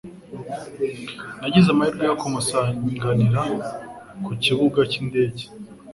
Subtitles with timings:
[1.39, 3.41] Nagize amahirwe yo kumusanganira
[4.25, 5.43] ku kibuga cy'indege.